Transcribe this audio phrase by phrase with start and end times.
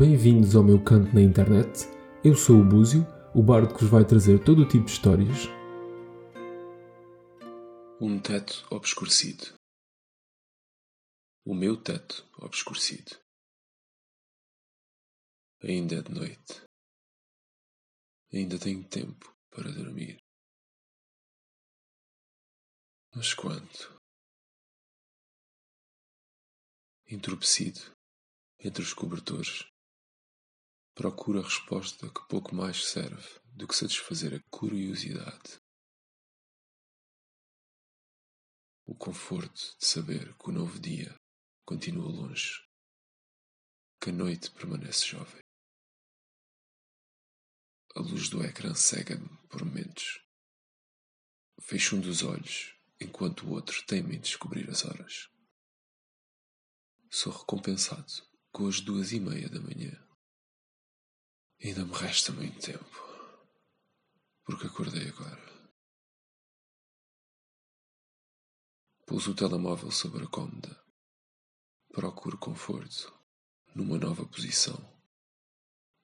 [0.00, 1.84] Bem-vindos ao meu canto na internet.
[2.24, 3.02] Eu sou o Búzio,
[3.34, 5.44] o bardo que vos vai trazer todo o tipo de histórias.
[8.00, 9.52] Um teto obscurecido.
[11.44, 13.20] O meu teto obscurecido.
[15.62, 16.64] Ainda é de noite.
[18.32, 20.16] Ainda tenho tempo para dormir.
[23.14, 24.00] Mas quanto?
[27.06, 27.92] Entorpecido
[28.64, 29.69] entre os cobertores,
[31.00, 35.58] procuro a resposta que pouco mais serve do que satisfazer a curiosidade.
[38.84, 41.18] O conforto de saber que o novo dia
[41.64, 42.62] continua longe,
[43.98, 45.40] que a noite permanece jovem.
[47.96, 50.22] A luz do ecrã cega-me por momentos.
[51.62, 55.30] Fecho um dos olhos enquanto o outro teima em descobrir as horas.
[57.10, 58.12] Sou recompensado
[58.52, 60.09] com as duas e meia da manhã.
[61.62, 62.96] Ainda me resta muito tempo,
[64.44, 65.50] porque acordei agora.
[69.06, 70.82] Pouso o telemóvel sobre a cômoda.
[71.92, 73.12] Procuro conforto
[73.74, 74.78] numa nova posição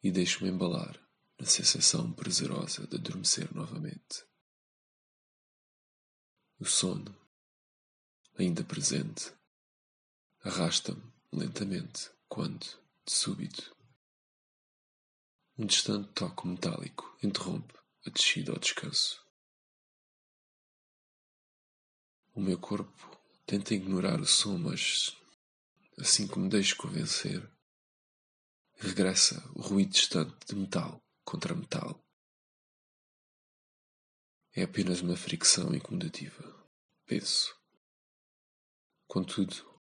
[0.02, 1.00] e deixo-me embalar
[1.38, 4.26] na sensação prazerosa de adormecer novamente.
[6.58, 7.16] O sono,
[8.38, 9.32] ainda presente,
[10.40, 12.66] arrasta-me lentamente quando,
[13.04, 13.75] de súbito,
[15.58, 17.74] um distante toque metálico interrompe
[18.06, 19.24] a descida ao descanso.
[22.34, 25.16] O meu corpo tenta ignorar o som, mas
[25.98, 27.50] assim que me deixo convencer,
[28.74, 32.04] regressa o ruído distante de metal contra metal.
[34.54, 36.54] É apenas uma fricção incomodativa.
[37.06, 37.56] Penso.
[39.06, 39.80] Contudo,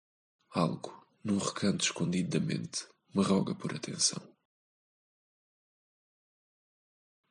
[0.50, 4.29] algo, num recanto escondido da mente, me roga por atenção.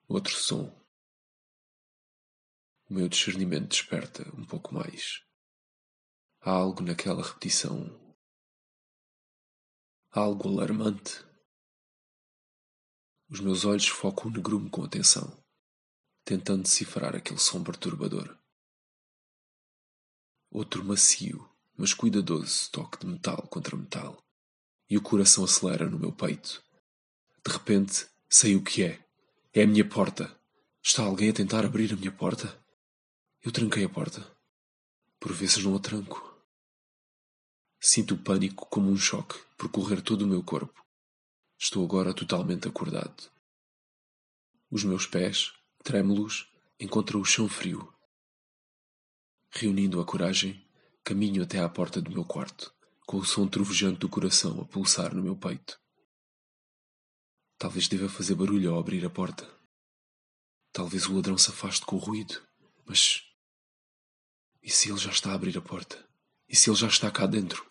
[0.10, 0.68] Outro som.
[2.90, 5.24] O meu discernimento desperta um pouco mais.
[6.42, 7.88] Há algo naquela repetição.
[10.12, 11.24] Há algo alarmante.
[13.30, 15.40] Os meus olhos focam o negrume com atenção
[16.30, 18.38] tentando decifrar aquele som perturbador.
[20.52, 24.24] Outro macio, mas cuidadoso toque de metal contra metal,
[24.88, 26.64] e o coração acelera no meu peito.
[27.44, 29.09] De repente, sei o que é.
[29.52, 30.40] É a minha porta.
[30.80, 32.64] Está alguém a tentar abrir a minha porta?
[33.44, 34.24] Eu tranquei a porta.
[35.20, 36.40] Por vezes não a tranco.
[37.80, 40.86] Sinto o pânico como um choque percorrer todo o meu corpo.
[41.58, 43.32] Estou agora totalmente acordado.
[44.70, 45.52] Os meus pés,
[45.84, 47.92] trêmulos, encontra o chão frio.
[49.50, 50.64] Reunindo a coragem,
[51.04, 52.72] caminho até à porta do meu quarto,
[53.08, 55.82] com o som trovejante do coração a pulsar no meu peito.
[57.60, 59.46] Talvez deva fazer barulho ao abrir a porta.
[60.72, 62.42] Talvez o ladrão se afaste com o ruído,
[62.86, 63.30] mas.
[64.62, 66.08] E se ele já está a abrir a porta?
[66.48, 67.70] E se ele já está cá dentro?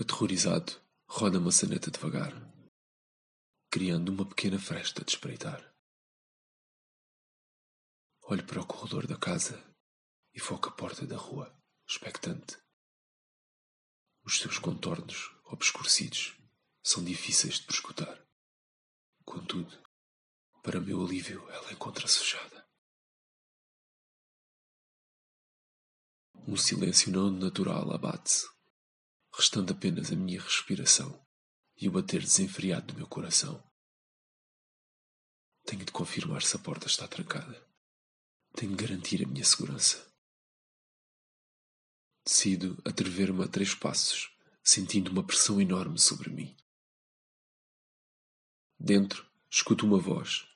[0.00, 2.32] Aterrorizado, roda a maçaneta devagar,
[3.70, 5.74] criando uma pequena fresta de espreitar.
[8.22, 9.62] Olho para o corredor da casa
[10.32, 11.54] e foco a porta da rua,
[11.86, 12.56] expectante.
[14.24, 16.34] Os seus contornos obscurecidos
[16.86, 18.24] são difíceis de prescutar.
[19.24, 19.76] Contudo,
[20.62, 22.64] para meu alívio, ela encontra-se fechada.
[26.46, 28.48] Um silêncio não natural abate-se,
[29.34, 31.26] restando apenas a minha respiração
[31.76, 33.68] e o bater desenfreado do meu coração.
[35.64, 37.68] Tenho de confirmar se a porta está trancada.
[38.54, 40.08] Tenho de garantir a minha segurança.
[42.24, 44.30] Decido atrever-me a três passos,
[44.62, 46.56] sentindo uma pressão enorme sobre mim.
[48.86, 50.46] Dentro, escuto uma voz,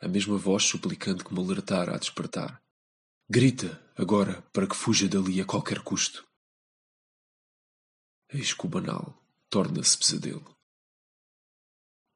[0.00, 2.60] a mesma voz suplicante que me alertara a despertar.
[3.28, 6.26] Grita, agora, para que fuja dali a qualquer custo.
[8.28, 9.16] Eis que o banal
[9.48, 10.58] torna-se pesadelo.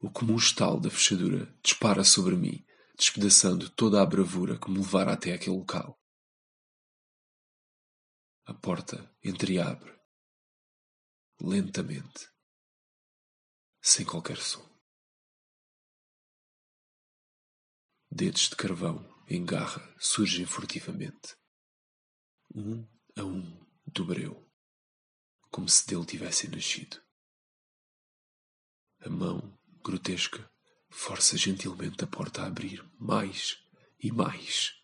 [0.00, 2.66] O comum estalo da fechadura dispara sobre mim
[2.98, 5.96] despedaçando toda a bravura que me levara até aquele local.
[8.44, 9.96] A porta entreabre,
[11.40, 12.28] lentamente,
[13.80, 14.73] sem qualquer som.
[18.16, 21.34] Dedos de carvão em garra surgem furtivamente,
[22.54, 23.42] um a um
[23.88, 24.48] do breu,
[25.50, 27.02] como se dele tivessem nascido.
[29.00, 30.48] A mão grotesca
[30.88, 33.58] força gentilmente a porta a abrir mais
[33.98, 34.74] e mais,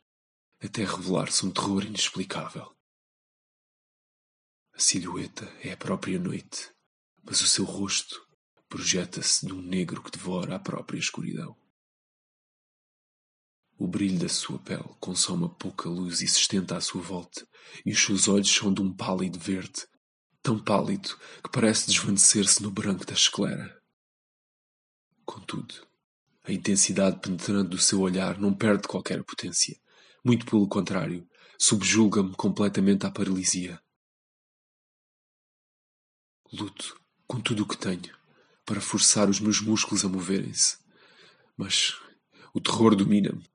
[0.60, 2.76] até revelar-se um terror inexplicável.
[4.72, 6.74] A silhueta é a própria noite,
[7.22, 8.26] mas o seu rosto
[8.68, 11.59] projeta-se de um negro que devora a própria escuridão.
[13.80, 17.48] O brilho da sua pele consome a pouca luz e se estenta à sua volta,
[17.82, 19.86] e os seus olhos são de um pálido verde,
[20.42, 21.08] tão pálido
[21.42, 23.80] que parece desvanecer-se no branco da esclera.
[25.24, 25.74] Contudo,
[26.44, 29.80] a intensidade penetrante do seu olhar não perde qualquer potência.
[30.22, 31.26] Muito pelo contrário,
[31.58, 33.80] subjulga-me completamente à paralisia.
[36.52, 38.14] Luto com tudo o que tenho
[38.66, 40.76] para forçar os meus músculos a moverem-se.
[41.56, 41.98] Mas
[42.52, 43.48] o terror domina-me.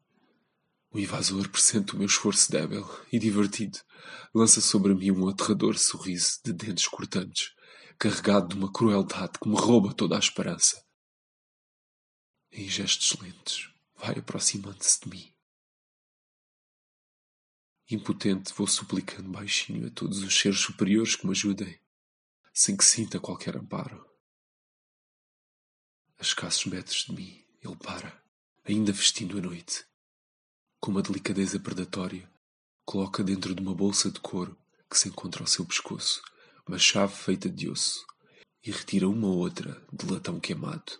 [0.95, 3.77] O invasor pressente o meu esforço débil e divertido,
[4.33, 7.53] lança sobre mim um aterrador sorriso de dentes cortantes,
[7.99, 10.81] carregado de uma crueldade que me rouba toda a esperança.
[12.49, 15.35] Em gestos lentos, vai aproximando-se de mim.
[17.91, 21.77] Impotente, vou suplicando baixinho a todos os seres superiores que me ajudem,
[22.53, 24.09] sem que sinta qualquer amparo.
[26.17, 28.23] A escassos metros de mim, ele para,
[28.63, 29.85] ainda vestindo a noite.
[30.85, 32.31] Com uma delicadeza predatória,
[32.85, 34.55] coloca dentro de uma bolsa de couro
[34.87, 36.21] que se encontra ao seu pescoço
[36.67, 38.05] uma chave feita de osso
[38.63, 40.91] e retira uma outra de latão queimado.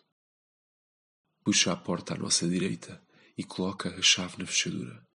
[1.44, 3.00] Puxa a porta à nossa direita
[3.38, 5.06] e coloca a chave na fechadura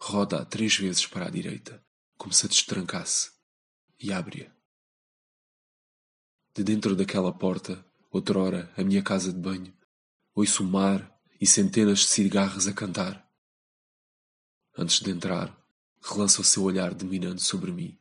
[0.00, 1.84] roda-a três vezes para a direita,
[2.16, 3.32] como se a destrancasse,
[3.98, 4.54] e abre-a.
[6.54, 9.76] De dentro daquela porta, outrora a minha casa de banho,
[10.32, 13.26] ouço o mar e centenas de cigarras a cantar.
[14.76, 15.56] Antes de entrar,
[16.02, 17.98] relança o seu olhar dominando sobre mim,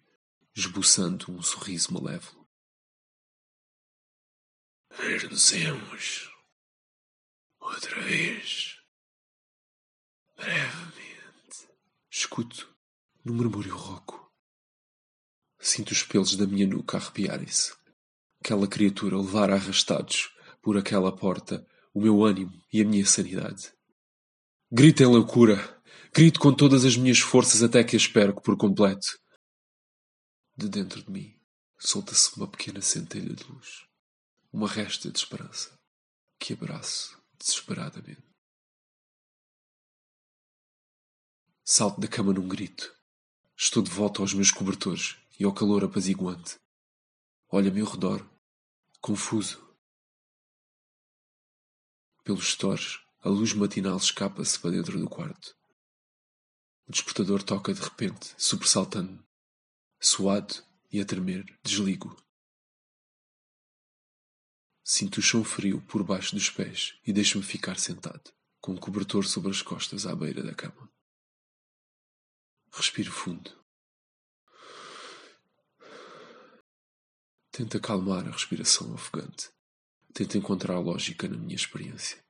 [0.56, 2.46] esboçando um sorriso malévolo.
[4.98, 6.32] Ver-nos-emos
[7.60, 8.80] outra vez,
[10.36, 11.68] brevemente.
[12.10, 12.74] Escuto,
[13.24, 14.32] no murmúrio rouco.
[15.60, 17.74] Sinto os pelos da minha nuca arrepiarem-se.
[18.40, 20.30] Aquela criatura levar arrastados
[20.62, 23.74] por aquela porta o meu ânimo e a minha sanidade.
[24.70, 25.82] Grito em loucura.
[26.14, 29.08] Grito com todas as minhas forças até que as perco por completo.
[30.58, 31.40] De dentro de mim
[31.80, 33.86] solta-se uma pequena centelha de luz.
[34.52, 35.74] Uma resta de esperança
[36.38, 38.24] que abraço desesperadamente.
[41.64, 42.94] Salto da cama num grito.
[43.58, 46.58] Estou de volta aos meus cobertores e ao calor apaziguante.
[47.50, 48.30] Olho a meu redor,
[49.00, 49.65] confuso.
[52.26, 55.56] Pelos stores, a luz matinal escapa-se para dentro do quarto.
[56.88, 59.24] O despertador toca de repente, sobressaltando-me.
[60.00, 60.56] Suado
[60.92, 62.18] e a tremer, desligo.
[64.84, 69.24] Sinto o chão frio por baixo dos pés e deixo-me ficar sentado, com o cobertor
[69.26, 70.92] sobre as costas à beira da cama.
[72.72, 73.52] Respiro fundo.
[77.52, 79.55] Tento acalmar a respiração ofegante.
[80.16, 82.24] Tento encontrar lógica na minha experiência.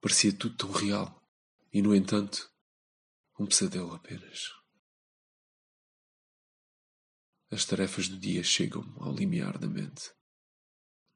[0.00, 1.22] Parecia tudo tão real.
[1.70, 2.50] E, no entanto,
[3.38, 4.54] um pesadelo apenas.
[7.50, 10.12] As tarefas do dia chegam ao limiar da mente.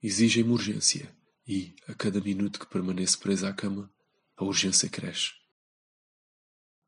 [0.03, 1.17] Exigem-me urgência
[1.49, 3.91] e, a cada minuto que permaneço presa à cama,
[4.37, 5.33] a urgência cresce.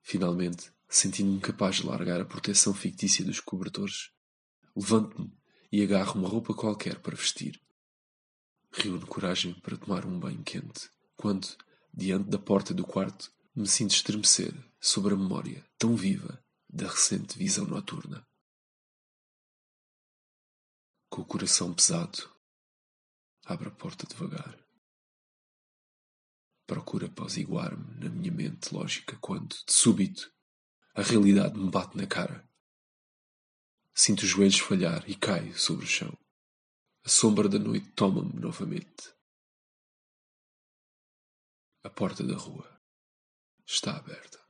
[0.02, 4.10] Finalmente, sentindo-me capaz de largar a proteção fictícia dos cobertores,
[4.76, 5.32] levanto-me
[5.72, 7.58] e agarro uma roupa qualquer para vestir.
[8.74, 11.46] Reúno coragem para tomar um banho quente, quando,
[11.92, 17.36] diante da porta do quarto, me sinto estremecer sobre a memória tão viva da recente
[17.36, 18.26] visão noturna.
[21.10, 22.30] Com o coração pesado,
[23.44, 24.58] abro a porta devagar.
[26.66, 30.32] Procura apaziguar-me na minha mente lógica quando, de súbito,
[30.94, 32.48] a realidade me bate na cara.
[33.94, 36.21] Sinto os joelhos falhar e caio sobre o chão.
[37.04, 39.12] A sombra da noite toma-me novamente.
[41.84, 42.80] A porta da rua
[43.66, 44.41] está aberta.